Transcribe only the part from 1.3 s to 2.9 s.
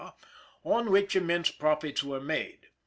profits were made.